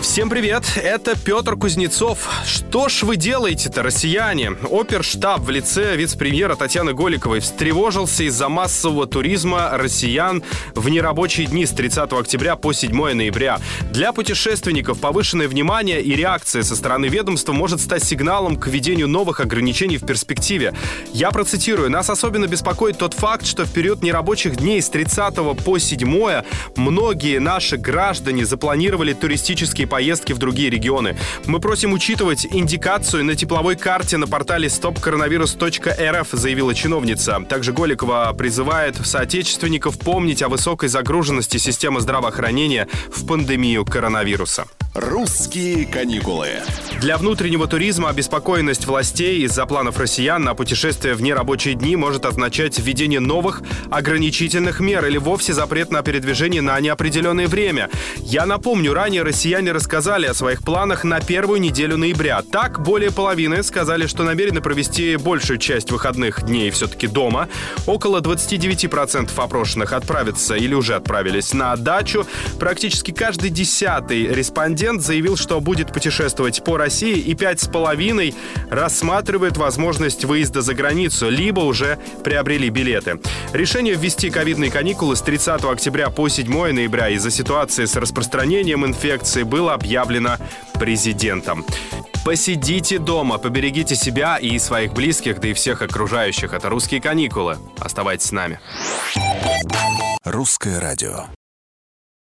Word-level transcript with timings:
Всем 0.00 0.30
привет, 0.30 0.62
это 0.76 1.18
Петр 1.18 1.56
Кузнецов. 1.56 2.30
Что 2.46 2.88
ж 2.88 3.02
вы 3.02 3.16
делаете-то, 3.16 3.82
россияне? 3.82 4.52
Оперштаб 4.70 5.40
в 5.40 5.50
лице 5.50 5.96
вице-премьера 5.96 6.54
Татьяны 6.54 6.94
Голиковой 6.94 7.40
встревожился 7.40 8.22
из-за 8.22 8.48
массового 8.48 9.06
туризма 9.06 9.70
россиян 9.72 10.44
в 10.76 10.88
нерабочие 10.88 11.48
дни 11.48 11.66
с 11.66 11.70
30 11.70 12.12
октября 12.12 12.54
по 12.54 12.72
7 12.72 12.92
ноября. 13.12 13.58
Для 13.90 14.12
путешественников 14.12 15.00
повышенное 15.00 15.48
внимание 15.48 16.00
и 16.00 16.14
реакция 16.14 16.62
со 16.62 16.76
стороны 16.76 17.06
ведомства 17.06 17.52
может 17.52 17.80
стать 17.80 18.04
сигналом 18.04 18.56
к 18.56 18.68
введению 18.68 19.08
новых 19.08 19.40
ограничений 19.40 19.98
в 19.98 20.06
перспективе. 20.06 20.74
Я 21.12 21.32
процитирую. 21.32 21.90
Нас 21.90 22.08
особенно 22.08 22.46
беспокоит 22.46 22.98
тот 22.98 23.14
факт, 23.14 23.44
что 23.44 23.64
в 23.64 23.72
период 23.72 24.02
нерабочих 24.02 24.56
дней 24.56 24.80
с 24.80 24.88
30 24.90 25.34
по 25.64 25.78
7 25.78 26.44
многие 26.76 27.40
наши 27.40 27.76
граждане 27.76 28.46
запланировали 28.46 29.12
туристические 29.12 29.87
поездки 29.88 30.32
в 30.32 30.38
другие 30.38 30.70
регионы. 30.70 31.16
Мы 31.46 31.60
просим 31.60 31.92
учитывать 31.92 32.46
индикацию 32.48 33.24
на 33.24 33.34
тепловой 33.34 33.76
карте 33.76 34.16
на 34.16 34.26
портале 34.26 34.68
stopcoronavirus.rf, 34.68 36.28
заявила 36.32 36.74
чиновница. 36.74 37.40
Также 37.48 37.72
Голикова 37.72 38.32
призывает 38.32 38.96
соотечественников 39.04 39.98
помнить 39.98 40.42
о 40.42 40.48
высокой 40.48 40.88
загруженности 40.88 41.56
системы 41.56 42.00
здравоохранения 42.00 42.88
в 43.14 43.26
пандемию 43.26 43.84
коронавируса. 43.84 44.66
«Русские 45.00 45.86
каникулы». 45.86 46.48
Для 47.00 47.16
внутреннего 47.16 47.68
туризма 47.68 48.08
обеспокоенность 48.08 48.84
властей 48.84 49.44
из-за 49.44 49.64
планов 49.66 50.00
россиян 50.00 50.42
на 50.42 50.54
путешествия 50.54 51.14
в 51.14 51.22
нерабочие 51.22 51.74
дни 51.74 51.94
может 51.94 52.26
означать 52.26 52.80
введение 52.80 53.20
новых 53.20 53.62
ограничительных 53.88 54.80
мер 54.80 55.06
или 55.06 55.16
вовсе 55.16 55.52
запрет 55.52 55.92
на 55.92 56.02
передвижение 56.02 56.60
на 56.60 56.80
неопределенное 56.80 57.46
время. 57.46 57.88
Я 58.16 58.46
напомню, 58.46 58.92
ранее 58.94 59.22
россияне 59.22 59.70
рассказали 59.70 60.26
о 60.26 60.34
своих 60.34 60.64
планах 60.64 61.04
на 61.04 61.20
первую 61.20 61.60
неделю 61.60 61.96
ноября. 61.96 62.42
Так, 62.42 62.82
более 62.82 63.12
половины 63.12 63.62
сказали, 63.62 64.08
что 64.08 64.24
намерены 64.24 64.60
провести 64.60 65.14
большую 65.14 65.60
часть 65.60 65.92
выходных 65.92 66.42
дней 66.42 66.70
все-таки 66.70 67.06
дома. 67.06 67.48
Около 67.86 68.20
29% 68.20 69.30
опрошенных 69.36 69.92
отправятся 69.92 70.56
или 70.56 70.74
уже 70.74 70.96
отправились 70.96 71.54
на 71.54 71.76
дачу. 71.76 72.26
Практически 72.58 73.12
каждый 73.12 73.50
десятый 73.50 74.26
респондент 74.26 74.87
заявил, 74.96 75.36
что 75.36 75.60
будет 75.60 75.92
путешествовать 75.92 76.64
по 76.64 76.76
России 76.76 77.18
и 77.18 77.34
пять 77.34 77.60
с 77.60 77.68
половиной 77.68 78.34
рассматривает 78.70 79.56
возможность 79.56 80.24
выезда 80.24 80.62
за 80.62 80.74
границу, 80.74 81.28
либо 81.28 81.60
уже 81.60 81.98
приобрели 82.24 82.70
билеты. 82.70 83.20
Решение 83.52 83.94
ввести 83.94 84.30
ковидные 84.30 84.70
каникулы 84.70 85.16
с 85.16 85.20
30 85.20 85.64
октября 85.64 86.10
по 86.10 86.28
7 86.28 86.72
ноября 86.72 87.10
из-за 87.10 87.30
ситуации 87.30 87.84
с 87.84 87.96
распространением 87.96 88.86
инфекции 88.86 89.42
было 89.42 89.74
объявлено 89.74 90.36
президентом. 90.74 91.64
Посидите 92.24 92.98
дома, 92.98 93.38
поберегите 93.38 93.94
себя 93.94 94.36
и 94.36 94.58
своих 94.58 94.92
близких, 94.92 95.40
да 95.40 95.48
и 95.48 95.52
всех 95.54 95.82
окружающих. 95.82 96.52
Это 96.52 96.68
«Русские 96.68 97.00
каникулы». 97.00 97.56
Оставайтесь 97.78 98.26
с 98.26 98.32
нами. 98.32 98.60
Русское 100.24 100.78
радио. 100.78 101.26